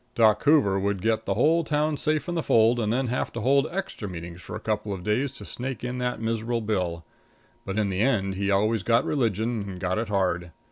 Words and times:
Doc 0.15 0.45
Hoover 0.45 0.79
would 0.79 0.99
get 1.03 1.27
the 1.27 1.35
whole 1.35 1.63
town 1.63 1.95
safe 1.95 2.27
in 2.27 2.33
the 2.33 2.41
fold 2.41 2.79
and 2.79 2.91
then 2.91 3.05
have 3.05 3.31
to 3.33 3.41
hold 3.41 3.67
extra 3.69 4.09
meetings 4.09 4.41
for 4.41 4.55
a 4.55 4.59
couple 4.59 4.91
of 4.93 5.03
days 5.03 5.31
to 5.33 5.45
snake 5.45 5.83
in 5.83 5.99
that 5.99 6.19
miserable 6.19 6.59
Bill; 6.61 7.05
but, 7.67 7.77
in 7.77 7.89
the 7.89 8.01
end, 8.01 8.33
he 8.33 8.49
always 8.49 8.81
got 8.81 9.05
religion 9.05 9.61
and 9.67 9.79
got 9.79 9.99
it 9.99 10.09
hard. 10.09 10.49